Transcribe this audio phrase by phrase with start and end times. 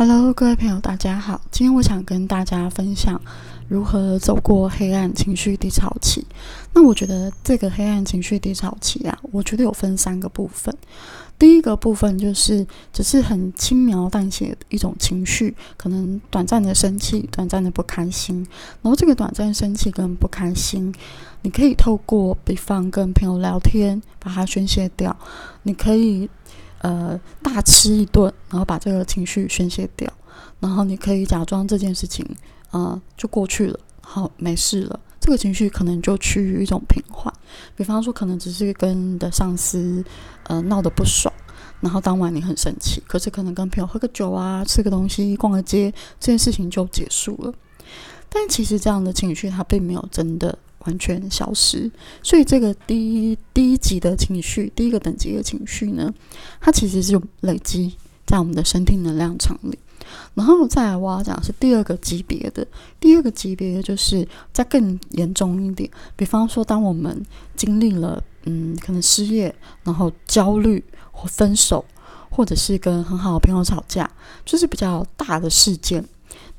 [0.00, 1.40] Hello，各位朋友，大家好。
[1.50, 3.20] 今天我想跟大家分享
[3.66, 6.24] 如何走过黑暗情绪低潮期。
[6.72, 10.72] 那我觉得这个黑暗情绪低潮期啊，我觉得有分三个部分。
[11.36, 18.46] 第一个部分就是只是很轻描淡写的一种情绪，可能短暂的生气、短暂的不开心。
[18.80, 20.94] 然后这个短暂生气跟不开心，
[21.42, 25.16] 你可以透过比方跟朋友聊天把它宣泄掉。
[25.64, 26.30] 你可以。
[26.80, 30.12] 呃，大吃一顿，然后把这个情绪宣泄掉，
[30.60, 32.24] 然后你可以假装这件事情，
[32.70, 37.32] 呃，就过去了，好，没事了，这个情绪可能就趋于一种平缓。
[37.74, 40.04] 比方说，可能只是跟你的上司，
[40.44, 41.32] 呃，闹得不爽，
[41.80, 47.52] 然后当晚你很生气，可是可能跟朋友喝个酒啊，吃个东西，逛个街，这件事情就结束了。
[48.28, 50.58] 但其实这样的情绪，它并没有真的。
[50.80, 51.90] 完全消失，
[52.22, 56.12] 所以这个第一第一级的情绪，第一个等级的情绪呢，
[56.60, 57.94] 它其实是累积
[58.26, 59.78] 在我们的身体能量场里。
[60.34, 62.66] 然后再来，我要讲是第二个级别的，
[62.98, 65.90] 第二个级别就是再更严重一点。
[66.16, 67.22] 比方说，当我们
[67.56, 71.84] 经历了嗯，可能失业，然后焦虑或分手，
[72.30, 74.10] 或者是跟很好的朋友吵架，
[74.46, 76.02] 就是比较大的事件。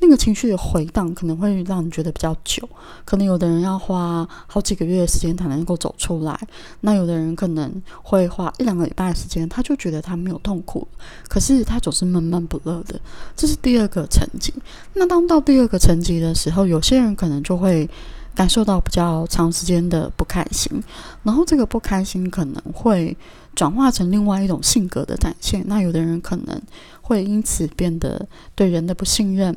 [0.02, 2.68] 那个情绪的回荡可能会让你觉得比较久，
[3.04, 6.40] 可能有的人要花好几个月的时间才能够走出来，
[6.82, 10.88] 那有的人可能会花一两个礼拜的时间，他就觉得他没有痛苦，
[11.28, 13.00] 可是他总是闷闷不乐的，
[13.36, 14.54] 这是第二个层级。
[14.94, 17.88] 那当到第二个层级的时候，有些人可能就会
[18.34, 20.82] 感受到比较长时间的不开心，
[21.24, 23.16] 然后这个不开心可能会
[23.54, 26.62] 转化成另外一种性格的展现，那有的人可能
[27.02, 29.54] 会因此变得对人的不信任。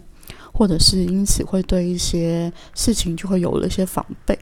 [0.53, 4.39] 或者是因此会对一些事情就会有了一些防备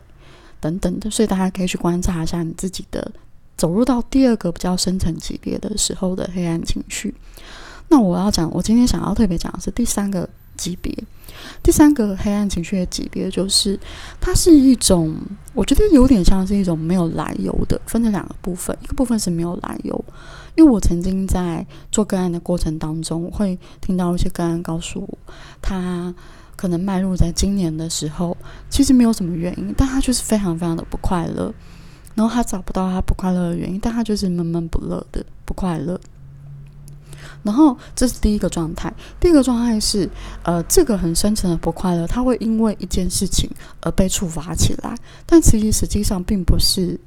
[0.61, 3.11] 等等的，所以大家可以去观察一下你自己的
[3.57, 7.15] 走入到第二个比较深层级别的时候的黑暗情绪。
[7.89, 10.29] 那我要讲，我今天想要特别讲的是第三个
[10.61, 10.95] 级别，
[11.63, 13.81] 第三个黑暗情绪的级别就是
[14.21, 15.17] 它是一种，
[15.55, 20.05] 我觉得有点像是一种没有来由的，分成两个部分，一个部分是没有来由。
[20.57, 25.19] 因为我曾经在做个案的过程当中，我会听到一些个案告诉我，
[25.63, 26.15] 他
[26.57, 28.37] 可能迈入在今年的时候，
[28.69, 31.55] 其实没有什么原因，但他就是非常非常的不快乐，
[32.15, 35.99] 然后他找不到他不快乐的原因，但他就是闷闷不乐的不快乐。
[37.43, 40.09] 然后这是第一个状态，第二个状态是，
[40.43, 44.95] 呃，这个很深层的不快乐，它会因为一件事情而被触发起来，
[45.27, 46.99] 但其实实际上并不是。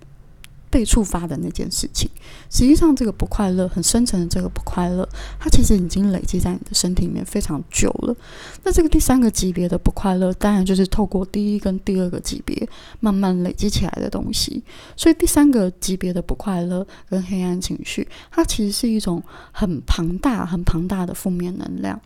[0.73, 2.09] 被触发的那件事情，
[2.50, 5.07] 实际上这个不快乐很深层的这个不快乐，
[5.39, 8.16] 它其实已经累积在你的身体里面非常久了。
[8.63, 12.67] 那这个第三个级别的不快乐，当然就是透过第一跟第二个级别
[13.00, 14.63] 慢慢累积起来的东西。
[14.97, 22.01] 所以第三个级别的不快乐跟黑暗情绪，它其实是一种很庞大、很庞大的负面能量。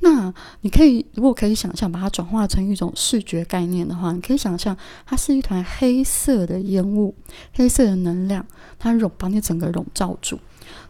[0.00, 7.14] 那你可以，如果可以想象，把它转化成一种视觉概念的话，你可以想象它是一团黑色的烟雾，
[7.54, 8.44] 黑色的能量，
[8.78, 10.38] 它笼把你整个笼罩住，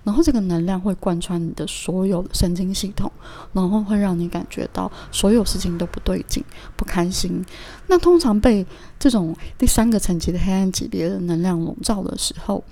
[0.04, 3.10] 然后这个能量会贯穿你的所有的神经系统，
[3.52, 6.44] 然后会让你感觉到所有事情都不对劲，
[6.76, 7.42] 不开心。
[7.86, 8.66] 那通常被
[8.98, 12.62] 这种第三个层级的黑暗级别的能量笼罩的时候，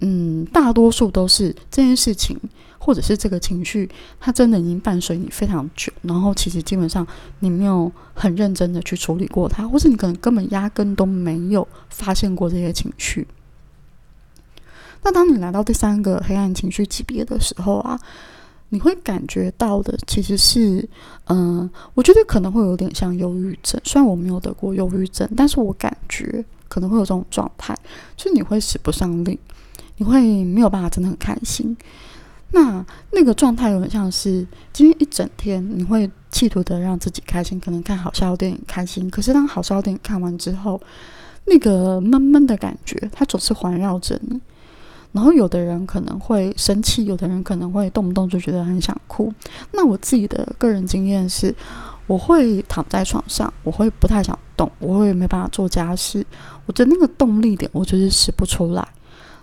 [0.00, 2.38] 嗯，大多数都是这件事情。
[2.80, 7.06] 或者是这个情绪，它真的已经伴随你非常久，然后其实基本上
[7.40, 13.26] 你没有很认真的去处理过它，或是你可能根本压根都没有发现过这些情绪。
[15.02, 17.98] 那当你来到第三个黑暗情绪级别的时候啊，
[18.70, 20.88] 你会感觉到的其实是，
[21.26, 23.78] 嗯，我觉得可能会有点像忧郁症。
[23.84, 27.76] 虽然我没有得过忧郁症，但是我感觉可能会有这种状态，
[28.16, 29.38] 就是你会使不上力，
[29.98, 31.76] 你会没有办法真的很开心。
[32.50, 32.82] 那
[33.12, 39.10] 那个状态有点像是今天一整天，你会企图的让自己开心，可能看好笑电影开心。
[39.10, 40.80] 可是当好笑电影看完之后，
[41.44, 44.40] 那个闷闷的感觉，它总是环绕着你。
[45.12, 49.32] 然后有的人可能会生气，有的人可能会动不动就觉得很想哭。
[49.72, 51.54] 那我自己的个人经验是，
[52.06, 56.24] 我会躺在床上，我会不太想动，我会没办法做家事。
[56.64, 58.86] 我的那个动力点，我就是使不出来。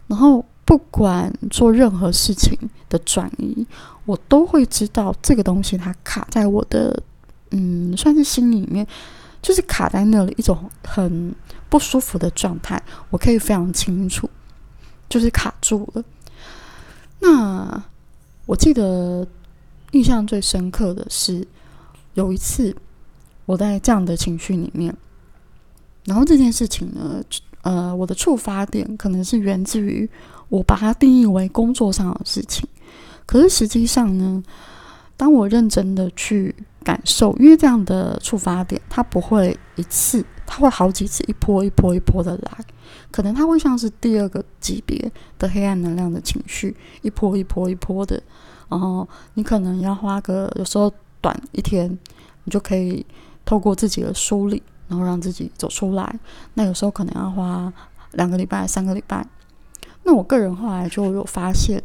[0.08, 0.44] 然后。
[0.68, 2.58] 不管做任何事情
[2.90, 3.64] 的转移，
[4.04, 7.04] 我都会知道这个东西它卡在我的，
[7.52, 8.88] 嗯，算是心里面，
[9.44, 11.36] 就是卡在那里一种很
[11.70, 12.82] 不舒服的状态。
[13.12, 14.28] 我可以非常清楚，
[15.08, 16.04] 就是卡住了。
[17.20, 17.84] 那
[18.48, 19.28] 我记得
[19.92, 21.48] 印象最深刻的是
[22.16, 22.76] 有一次
[23.46, 24.98] 我在这样的情绪里面，
[26.06, 27.24] 然后这件事情呢，
[27.66, 30.10] 呃，我的触发点可能是源自于。
[30.48, 32.70] 我把它定义为工作上的事情，
[33.26, 34.44] 可是实际上呢，
[35.18, 42.60] 当我认真的去感受，因为这样的触发点，它不会一次，它会好几次，一波一波一波的来，
[43.10, 48.22] 可能它会像是第二个级别的黑暗能量的情绪，一波一波一波的，
[48.70, 51.90] 然后你可能要花个有时候短一天，
[52.44, 53.04] 你就可以
[53.44, 56.20] 透过自己的梳理，然后让自己走出来。
[56.54, 57.72] 那有时候可能要花
[58.14, 59.26] 两个礼拜、三个礼拜。
[60.04, 61.82] 那我个人后来就有发现。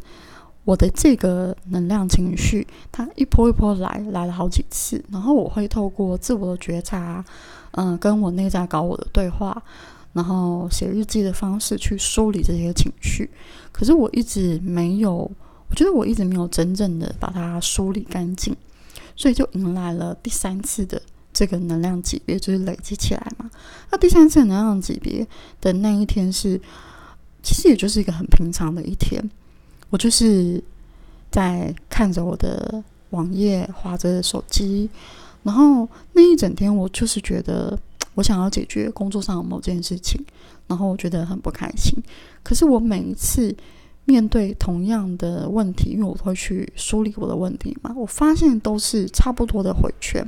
[0.67, 7.25] 我的这个能量情绪，它一波一波来，来了好几次，然后我会透过自我的觉察，
[7.73, 9.61] 嗯，跟我内在搞我的对话，
[10.13, 13.29] 然后写日记的方式去梳理这些情绪。
[13.73, 15.29] 可是我一直没有，
[15.71, 18.55] 我觉得我一直没有真正的把它梳理干净，
[19.17, 21.01] 所以就迎来了第三次的
[21.33, 23.51] 这个能量级别，就是累积起来嘛。
[23.91, 25.27] 那第三次能量级别
[25.61, 26.61] 的那一天是，
[27.43, 29.23] 其实也就是一个很平常的一天。
[29.91, 30.63] 我就是
[31.31, 34.89] 在看着我的网页，划着手机，
[35.43, 37.77] 然后那一整天，我就是觉得
[38.15, 40.25] 我想要解决工作上的某件事情，
[40.69, 41.93] 然后我觉得很不开心。
[42.43, 43.53] 可是我每一次
[44.05, 50.25] 面对同样的问题，因为我会去梳理我的问题嘛，我发现都是差不多的回圈，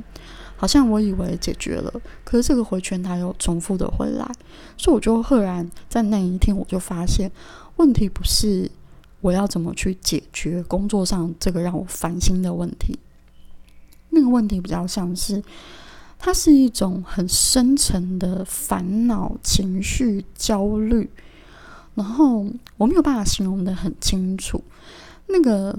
[0.63, 1.91] 好像我以为解决了，
[2.23, 4.25] 可是这个回圈它又重复的回来，
[4.77, 7.29] 所以我就赫然在那一天，我就发现
[7.75, 8.71] 问题不是。
[9.19, 12.97] 我要怎么去解决工作上这个让我烦心的问题？
[14.11, 15.43] 那个问题比较像是，
[16.17, 21.09] 它是一种很深沉的烦恼、情绪、焦虑，
[21.93, 22.45] 然后
[22.77, 24.63] 我没有办法形容的很清楚。
[25.27, 25.77] 那个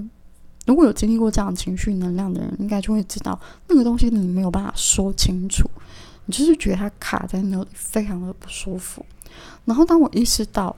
[0.65, 5.69] 如果有经历过这样情绪能量的人，应该就会知道，那个东西你没有办法说清楚，
[6.25, 9.05] 你就是觉得它卡在那里，非常的不舒服。
[9.65, 10.75] 然后当我意识到。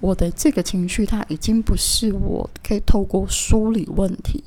[0.00, 4.44] 我的这个情绪，它已经不是我可以透过梳理问题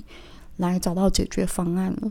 [0.56, 2.10] 来找到解决方案了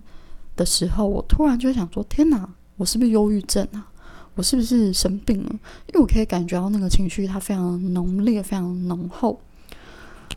[0.54, 2.46] 的时候，我突然就想说：天哪，
[2.76, 3.90] 我是不是忧郁症啊？
[4.34, 5.48] 我是不是生病了？
[5.86, 9.40] 因为我可以感觉到那个情绪，它非常浓烈、非常浓厚。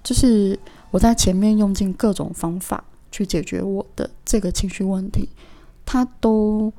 [0.03, 0.59] 就是
[0.91, 5.29] 我在前面用尽各种方法去解决我的这个情绪问题，
[5.85, 6.71] 它都。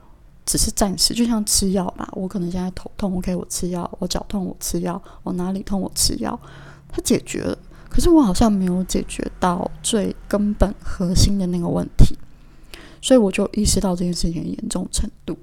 [0.47, 2.07] 只是暂时，就像吃药吧。
[2.13, 6.39] 我可能现在头痛，OK，我吃药；我脚痛，我吃药；我哪里痛，我吃药。
[6.93, 7.57] 它解决了，
[7.89, 12.15] 可是我好像没有解决到最根本核心的那个问题，
[13.01, 15.35] 所以我就意识到这件事情的严重程度。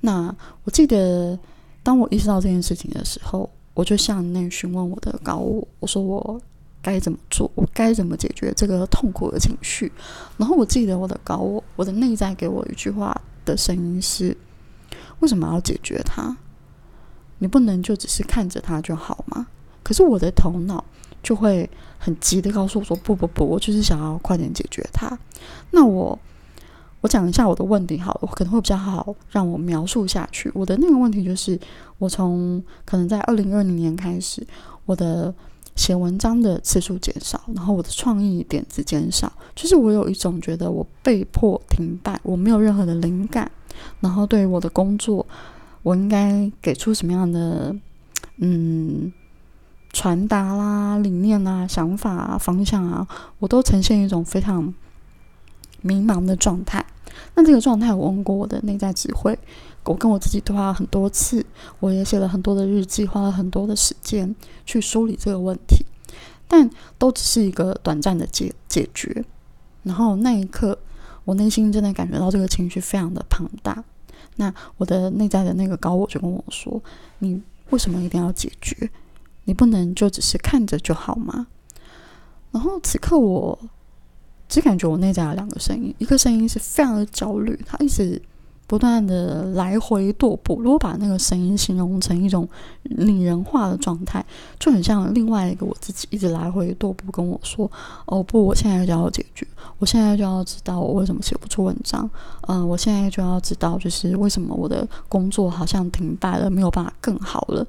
[0.00, 1.38] 那我记得，
[1.82, 6.40] 当我意识到这件事情的时候，我就向内询问我的高我，我说我
[6.82, 9.90] 该怎么做，我该怎么解决这个痛苦的情绪。
[10.36, 13.18] 然后我记得我的高我，我的内在给我一句话。
[13.44, 14.36] 的声音是：
[15.18, 16.36] 为什么要解决它？
[17.38, 19.48] 你不能就只是看着它就好吗？
[19.82, 20.84] 可是我的头脑
[21.24, 21.68] 就会
[21.98, 25.18] 很急的告诉我说：不不不，我就是想要快点解决它。
[25.72, 26.16] 那我
[27.00, 30.48] 我讲一下我的问题好了，可能会比较好让我描述下去。
[30.54, 31.58] 我的那个问题就是，
[31.98, 34.46] 我从可能在二零二零年开始，
[34.86, 35.34] 我的。
[35.74, 43.50] 写文章的次数减少，然后我的创意点子减少，就是我有一种觉得我被迫停摆，我没有任何的灵感。
[44.00, 45.26] 然后对于我的工作，
[45.82, 47.74] 我应该给出什么样的
[48.36, 49.12] 嗯
[49.92, 53.08] 传达啦、理念啊、想法啊、方向啊，
[53.38, 54.72] 我都呈现一种非常
[55.80, 56.84] 迷茫的状态。
[57.34, 59.38] 那这个状态，我问过我的内在指挥。
[59.84, 61.44] 我跟我自己对话很多次，
[61.80, 64.32] 我也写了很多的日记，花了很多的时间
[64.64, 65.84] 去梳理这个问题，
[66.46, 69.24] 但都只是一个短暂的解解决。
[69.82, 70.78] 然后那一刻，
[71.24, 73.82] 我内心真的感觉到这个情绪非常的庞大。
[74.36, 76.80] 那我的内在的那个高我就跟我说
[77.18, 78.88] ：“你为什么一定要解决？
[79.44, 81.48] 你不能就只是看着就好吗？”
[82.52, 83.58] 然后此刻我
[84.52, 88.20] 只感觉我内在有两个声音，一个声音是非常的焦虑，他一直。
[88.64, 92.48] 不断的来回踱步，如果把那个声音形容成一种
[92.84, 94.24] 拟人化的状态，
[94.58, 97.70] 就很像另外一个我自己一直来回踱步跟我说
[98.06, 99.46] ：“哦不，我现在就要解决，
[99.78, 102.08] 我现在就要知道我为什么写不出文章，
[102.48, 107.66] 嗯，我现在就要知道就是为什么我的工作好像停摆了，没有办法更好了，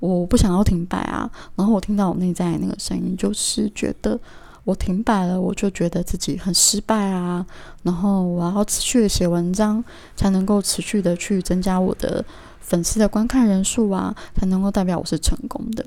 [0.00, 4.18] 我不想要停摆啊。”然后我听到我内在那个声音，就是觉得。
[4.66, 7.46] 我停摆了，我就觉得自己很失败啊。
[7.84, 9.82] 然后我要持续的写文章，
[10.16, 12.24] 才能够持续的去增加我的
[12.58, 15.86] 粉丝的观看人数啊，才能够代表我是成功的。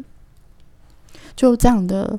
[1.36, 2.18] 就这样的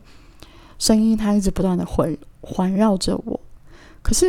[0.79, 3.41] 声音，它一直不断的回环绕着我。
[4.03, 4.27] 可是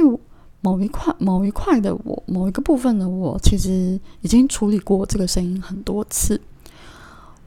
[0.61, 6.39] 某一块、某一块的我，某一个部分的我，其实已经处理过这个声音很多次。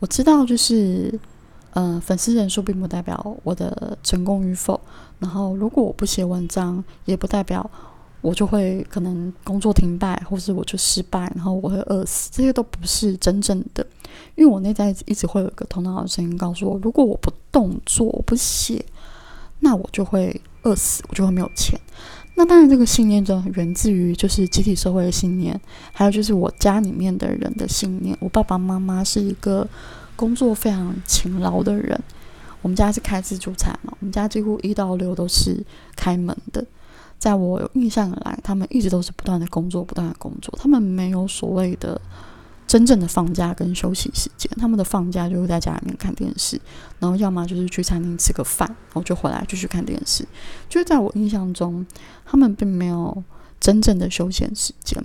[0.00, 1.18] 我知道，就是。
[1.75, 4.81] 嗯，粉丝人数并不代表我的成功与否。
[5.19, 7.69] 然后，如果我不写文章，也不代表
[8.21, 13.87] 我就会可能工作停摆，或是我就失败，然后我会饿死，这些都不是真正的。
[14.35, 18.85] 因为我内在一直会有一个头脑的声音告诉我，如果我不动作、我不写，
[19.61, 21.78] 那我就会饿死，我就会没有钱。
[22.37, 25.61] 那当然，这个信念就源自于就是集体社会的信念，
[25.93, 28.16] 还有就是我家里面的人的信念。
[28.21, 29.66] 我爸爸妈妈是一个
[30.16, 32.00] 工作非常勤劳的人，
[32.62, 35.64] 我们家是开自助餐嘛，我们家几乎一到六都是
[35.97, 36.64] 开门的。
[37.18, 40.52] 在我有印象来，他们一直都是不断的工作，不断的工作。
[40.61, 41.99] 他们没有所谓的
[42.66, 44.50] 真正的放假跟休息时间。
[44.59, 46.61] 他们的放假就是在家里面看电视，
[46.99, 50.26] 然后要么就是去餐厅吃个饭，然后就回来继续看电视。
[50.68, 51.87] 就是在我印象中，
[52.26, 53.23] 他们并没有
[53.59, 55.02] 真正的休闲时间。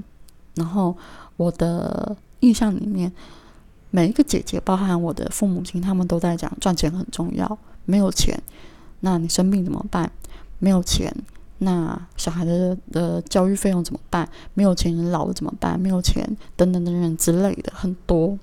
[0.56, 0.98] 然后
[1.38, 3.10] 我的印象里面，
[3.92, 7.58] 每一个姐姐，包含我的父母亲，他们都在讲赚钱很重要。
[7.86, 8.40] 没有钱，
[9.00, 10.12] 那你生病怎么办？
[10.60, 11.14] 没有钱。
[11.62, 14.30] 那小孩的的教育费用怎么办？
[14.54, 15.80] 没有钱，老了怎么办？
[15.80, 16.24] 没有钱，
[16.56, 18.38] 等等等等之类的很多。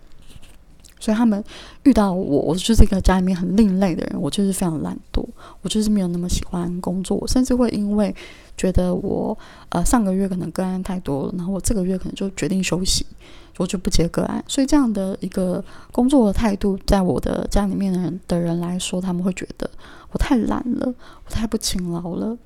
[0.99, 1.43] 所以他们
[1.85, 4.21] 遇到我，我就是一个家里面很另类的人。
[4.21, 5.25] 我就是非常懒惰，
[5.63, 8.15] 我就是没有那么喜欢工作，甚至会因为
[8.57, 9.37] 觉得我
[9.69, 13.07] 呃上个月可能个案太多了，然后我这个月可能就决定休息，
[13.59, 14.45] 我就不接个案。
[14.49, 19.71] 所以这样的一个工作的态度，在我的家里面的人的人来说，他们会觉得
[20.11, 20.95] 我太懒了，
[21.25, 22.37] 我太不勤劳了。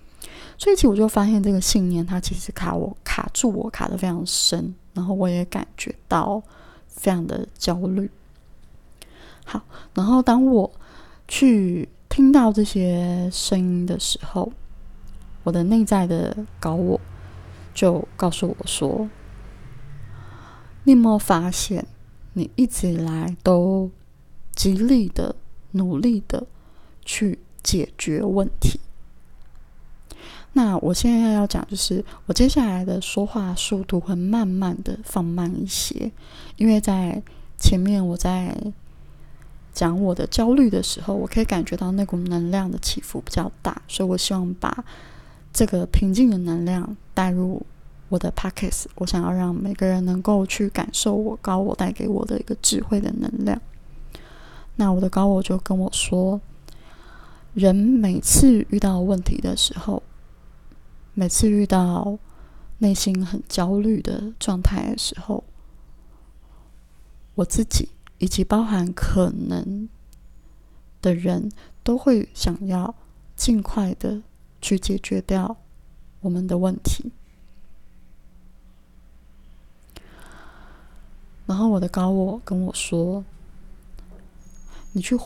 [0.58, 6.42] 所以，其实我就发现这个信念，它其实卡我卡住我，卡的非常深，然后我也感觉到
[6.86, 8.10] 非常的焦虑。
[9.44, 9.62] 好，
[9.94, 10.70] 然后当我
[11.26, 14.52] 去听到这些声音的时候，
[15.42, 17.00] 我的内在的高我
[17.72, 19.08] 就告诉我说
[20.90, 21.86] ：“你有没有发现，
[22.32, 23.88] 你一直以来都
[24.56, 25.36] 极力的
[25.70, 26.44] 努力的
[27.04, 28.80] 去解决问题？”
[30.52, 36.10] 那我现在要讲，就是我接下来的说话速度会慢慢的放慢一些，
[36.56, 37.22] 因为在
[37.56, 38.60] 前面我在
[39.72, 44.84] 讲我的焦虑的时候，我可以感觉到那股能量的起伏比较大，所以我希望把
[45.52, 47.64] 这个平静的能量带入
[48.10, 53.58] 我的 pockets，我想要让每个人能够去感受我高我带给我的一个智慧的能量。
[54.76, 56.38] 那我的高我就跟我说，
[57.54, 60.02] 人每次遇到问题的时候。
[61.12, 62.18] 每次遇到
[62.78, 65.42] 内心很焦虑的状态的时候，
[67.34, 69.88] 我自己以及包含可能
[71.02, 71.50] 的人
[71.82, 72.94] 都会想要
[73.34, 74.22] 尽快的
[74.62, 75.56] 去解决掉
[76.20, 77.12] 我们的问题。
[81.50, 83.24] 然后我的高我跟我说
[84.94, 85.16] ：“你去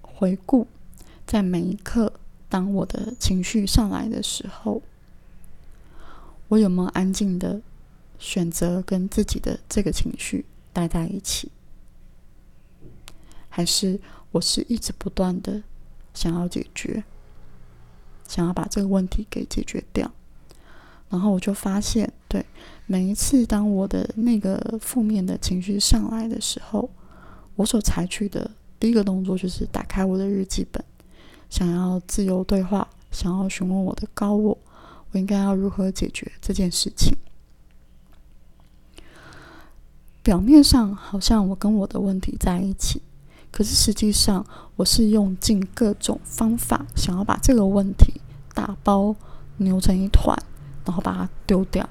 [0.00, 0.66] 回顾，
[1.26, 2.10] 在每一刻，
[2.48, 4.80] 当我的情绪上来的时候。”
[6.48, 7.60] 我有没有安静的
[8.18, 11.50] 选择跟自己的这个情绪待在一起，
[13.50, 14.00] 还是
[14.30, 15.62] 我是一直不断的
[16.14, 17.04] 想要解决，
[18.26, 20.10] 想要把这个问题给解决掉？
[21.10, 22.46] 然后我就发现，对
[22.86, 26.90] 每一次当我的那个负面的情绪上来的时候，
[27.56, 30.84] 我所采取的第一个动作就是打开我的日记本，
[31.48, 34.58] 想要自由对话，想要询问我的高我。
[35.12, 37.16] 我应该要如何解决这件事情？
[40.22, 43.00] 表面上好像我跟我的问题在一起，
[43.52, 44.44] 可是实际上
[44.76, 48.20] 我是用尽各种方法，想要把这个问题
[48.52, 49.14] 打包
[49.58, 50.36] 扭成一团，
[50.84, 51.88] 然后把它丢掉。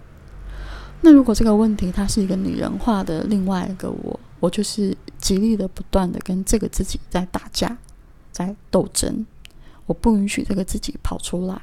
[1.06, 7.78] 那如果这个问题它是一个拟人化的另外一个我，我就是极力的不断的跟这个自己在打架，
[8.32, 9.26] 在斗争，
[9.86, 11.62] 我不允许这个自己跑出来。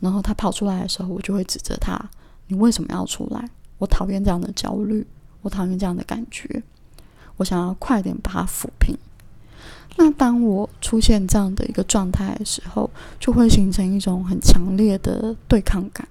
[0.00, 1.96] 然后他跑出来的时候，我就会指责他
[2.48, 3.48] ：“你为什么要出来？
[3.78, 5.06] 我讨厌这样的焦虑，
[5.42, 6.62] 我讨厌这样的感觉，
[7.36, 8.98] 我想要快点把它抚平。”
[9.96, 12.90] 那当我出现这样的一个状态的时候，
[13.20, 16.08] 就会形成一种很强烈的对抗感。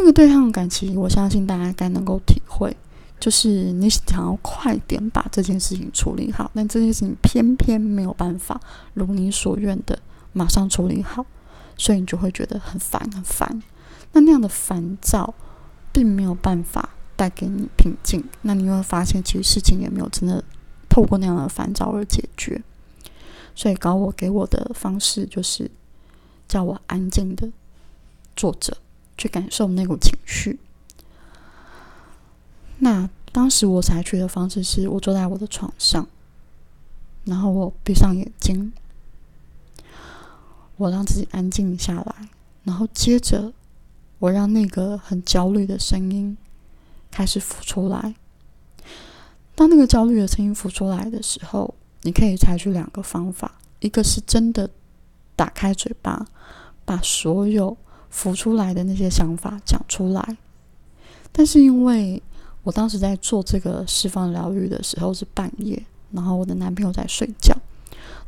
[0.00, 2.74] 那个对抗感，其实我相信大家应该能够体会，
[3.20, 8.60] 就是你想要快点把这件事情处理好，但这件事情偏偏没有办法
[8.94, 9.98] 如你所愿的
[10.32, 11.24] 马上处理好。
[11.76, 13.62] 所以你就会觉得很烦很烦，
[14.12, 15.32] 那那样的烦躁
[15.92, 18.22] 并没有办法带给你平静。
[18.42, 20.44] 那你会发现，其实事情也没有真的
[20.90, 22.62] 透过那样的烦躁而解决。
[23.54, 25.70] 所以，搞我给我的方式就是
[26.46, 27.50] 叫我安静的
[28.36, 28.76] 坐着，
[29.20, 30.58] 去感受那股情绪。
[32.78, 36.08] 那当时我采取的方式是我坐在我的床上，
[37.24, 38.72] 然后我闭上眼睛。
[40.76, 42.28] 我让自己安静下来，
[42.64, 43.52] 然后接着
[44.18, 46.34] 我让那个很焦虑的声音
[47.10, 48.14] 开始浮出来。
[49.54, 54.70] 当那个焦虑的声音浮出来的时候，你可以采取两个方法：一个是真的
[55.36, 56.26] 打开嘴巴，
[56.86, 57.76] 把所有
[58.10, 60.36] 浮出来的那些想法讲出来。
[61.32, 62.22] 但是因为
[62.62, 67.56] 我当时在做这个释放疗愈的时候是半夜，然后我的男朋友在睡觉，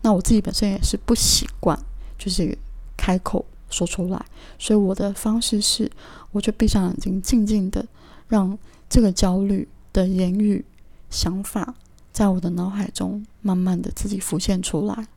[0.01, 1.79] 那我自己本身也是不习惯，
[2.17, 2.57] 就是
[2.97, 4.25] 开口说出来，
[4.59, 5.91] 所以我的方式是，
[6.31, 7.85] 我就闭上眼睛，静静的
[8.29, 8.57] 让
[8.89, 10.65] 这个焦虑的言语、
[11.11, 11.75] 想法，
[12.13, 15.09] 在我的脑海中慢慢的自己浮现出来，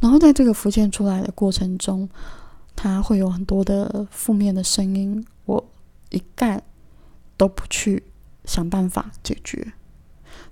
[0.00, 2.08] 然后在这个浮现出来的过程中，
[2.80, 5.68] 它会有很多的负面的声音，我
[6.10, 6.62] 一概。
[7.38, 8.02] 都不去
[8.44, 9.72] 想办法解决，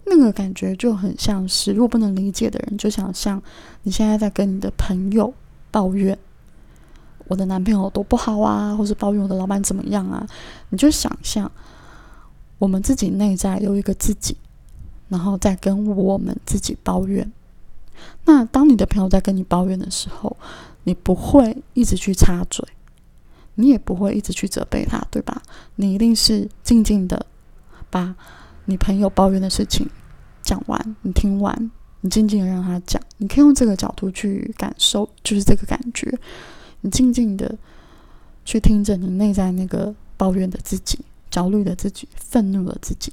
[0.04, 3.42] 那个感觉就很像是，如果不能理解的人，就想像
[3.82, 5.34] 你现在在跟你的朋友
[5.72, 6.16] 抱怨
[7.26, 10.24] 我的男朋友多不好啊，或是抱怨我的老板怎么样啊，
[10.68, 11.50] 你就想象
[12.58, 14.36] 我们自己内在有一个自己，
[15.08, 17.32] 然后再跟我们自己抱怨。
[18.26, 20.36] 那当你的朋友在跟你抱怨的时候，
[20.86, 22.64] 你不会一直去插嘴。
[23.58, 25.40] 你也不会一直去责备他，对吧？
[25.76, 27.24] 你一定是静静的
[27.88, 28.14] 把
[28.66, 29.88] 你朋友抱怨的事情
[30.42, 31.70] 讲完，你听完，
[32.02, 33.00] 你静静的让他讲。
[33.16, 36.18] 你可以用这个角度去感受，就是这个感觉。
[36.82, 37.56] 你静静的
[38.44, 40.98] 去听着你内在那个抱怨的自己、
[41.30, 43.10] 焦虑的自己、愤怒的自己。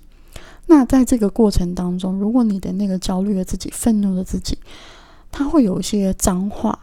[0.67, 4.57] 那在这个过程当中，如果你的那个焦虑的自己、愤怒的自己，
[5.31, 6.77] 他会有一些脏话。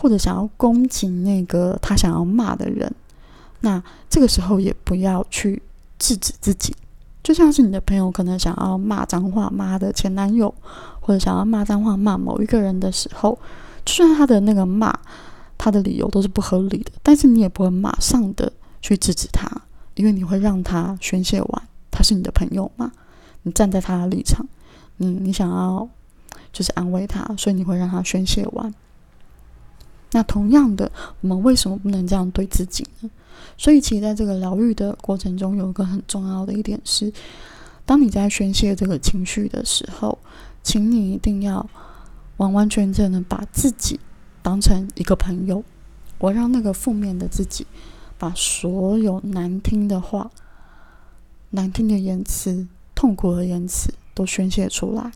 [0.00, 2.88] 或者想要攻击那个他想要骂的人，
[3.62, 5.60] 那这个时候也不要去
[5.98, 6.72] 制止自己。
[7.20, 10.54] 就像是你的朋友可能想要骂脏话骂的前男友，
[11.00, 13.36] 或者想要骂脏话骂某一个人的时候，
[13.84, 14.96] 就算他的那个骂
[15.58, 19.50] 他的理由都是不合理的，但是你也不会马上的去制止他，
[19.96, 21.62] 因为你会让他宣泄完。
[21.90, 22.92] 他是你的朋友嘛？
[23.42, 24.46] 你站在他的立场，
[24.98, 25.88] 你你想要
[26.52, 28.72] 就是安慰他，所以你会让他宣泄完。
[30.12, 30.90] 那同样的，
[31.20, 33.10] 我们为什么不能这样对自己呢？
[33.56, 37.12] 所以，其实在这个疗愈的过程中，有一个很重要的一点是，
[37.84, 40.18] 当你在宣泄这个情绪的时候，
[40.62, 41.68] 请你一定要
[42.38, 43.98] 完完全全的把自己
[44.42, 45.62] 当成一个朋友。
[46.18, 47.66] 我让那个负面的自己，
[48.16, 50.30] 把所有难听的话、
[51.50, 55.12] 难听的言辞、痛苦的言辞都宣泄出来。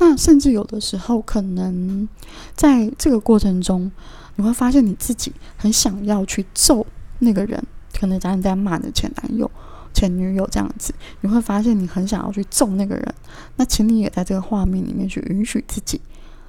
[0.00, 2.08] 那甚至有的时候，可能
[2.56, 3.92] 在这个过程中，
[4.36, 6.84] 你会发现你自己很想要去揍
[7.18, 7.62] 那个人。
[7.92, 9.50] 可能假如你在骂你的前男友、
[9.92, 13.14] 前女友这样子，你会发现你很想要去揍那个人。
[13.56, 16.00] 那请你也在这个画面里面去允许自己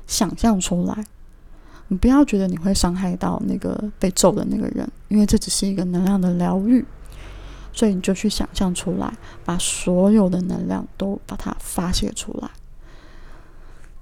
[0.08, 1.06] 想象出来。
[1.90, 6.86] 你不要觉得你会伤害到那个被揍的那个人，因为这只是一个能量的疗愈。
[7.74, 12.50] 所以你就去想象出来，把所有的能量都把它发泄出来。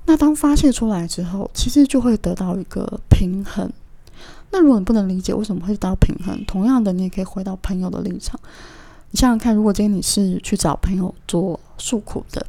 [0.09, 3.71] 那当发泄出来之后，其实就会得到一个平衡。
[4.49, 8.39] 那如果你不能理解为什么会得到平衡，同样的，你也可以回到朋友的立场。
[9.11, 12.43] 你想想看，如果今天你是去找朋友做诉苦的，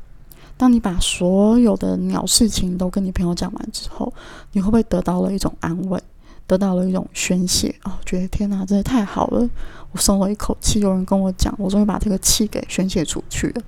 [0.57, 4.11] 当你把所有的鸟事情都跟你朋友讲完之后，
[4.53, 6.03] 你会不会得到了一种安慰，
[6.47, 7.75] 得到了一种宣泄？
[7.85, 9.47] 哦，觉得天哪，真的太好了，
[9.93, 10.81] 我松了一口气。
[10.81, 13.63] 有人跟我讲，我终于把这个气给宣泄出去了。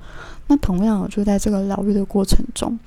[0.46, 2.78] 那同样，就在这个疗愈的过程中。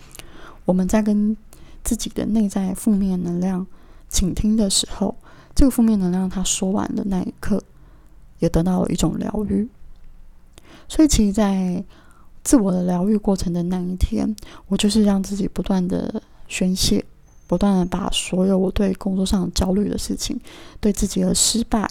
[0.65, 1.37] 我们在跟
[1.83, 3.65] 自己的内在负面能量
[4.09, 5.15] 倾听的时候，
[5.53, 7.63] 这个负面能量他说完的那一刻，
[8.39, 9.67] 也得到了一种疗愈。
[10.87, 11.83] 所以，其实，在
[12.43, 14.35] 自我的疗愈过程的那一天，
[14.67, 17.03] 我就是让自己不断的宣泄，
[17.47, 20.39] 不断的把所有我对工作上焦虑的事情、
[20.79, 21.89] 对自己的失败，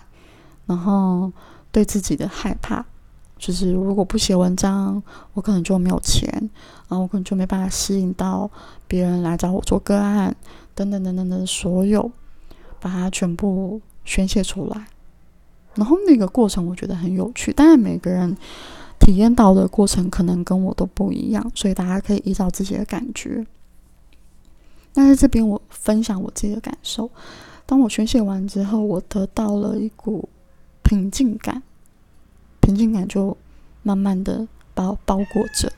[0.66, 1.32] 然后
[1.72, 2.84] 对自己的害怕。
[3.44, 5.02] 就是如果不写文章，
[5.35, 6.26] 我可能就没有钱，
[6.88, 8.50] 然后我可能就没办法吸引到
[8.88, 10.35] 别人来找我做个案，
[10.74, 12.11] 等等等等的所有，
[12.80, 14.87] 把它全部宣泄出来。
[15.74, 18.35] 然后那个过程我觉得很有趣，但是每个人
[18.98, 23.46] 体验到的过程可能跟我都不一样，所以大家可以依照自己的感觉。
[24.94, 27.11] 那在这边我分享我自己的感受，
[27.66, 30.26] 当我宣泄完之后，我得到了一股
[30.83, 31.62] 平静感。
[32.64, 33.37] 平静感就
[33.83, 35.70] 慢慢的把我包裹着，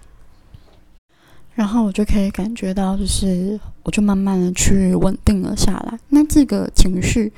[1.53, 5.99] 然后我就可以感觉到，就是我就慢慢的去稳定了下来。
[6.11, 7.33] 那这个情绪，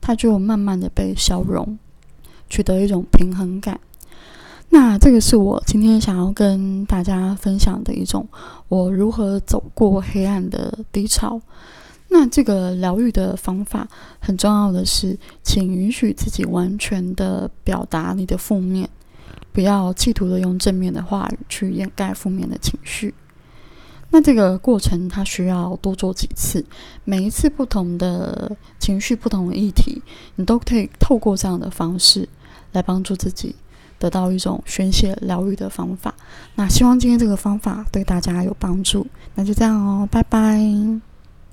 [0.00, 1.78] 它就慢慢的被消融，
[2.50, 3.78] 取得一种平衡感。
[4.70, 8.26] 那这个是我今天想要跟大家分享的一种，
[8.66, 11.40] 我如何走过黑暗的低潮。
[12.08, 13.86] 那这个疗愈的方法
[14.18, 18.88] 很重要的是，请允许自己完全的表达你的负面，
[19.52, 23.14] 不要企图的用正面的话语去掩盖负面的情绪。
[24.10, 26.64] 那这个过程它需要多做几次，
[27.04, 30.00] 每一次不同的情绪、不同的议题，
[30.36, 32.26] 你都可以透过这样的方式
[32.72, 33.54] 来帮助自己
[33.98, 36.14] 得到一种宣泄、疗愈的方法。
[36.54, 39.06] 那希望今天这个方法对大家有帮助。
[39.34, 40.58] 那就这样哦，拜拜。